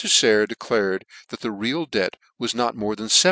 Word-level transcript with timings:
Sayer 0.07 0.47
de 0.47 0.55
clared 0.55 1.05
that 1.29 1.41
the 1.41 1.51
real 1.51 1.85
debt 1.85 2.15
was 2.39 2.55
not 2.55 2.73
more 2.75 2.95
than 2.95 3.07
70!. 3.07 3.19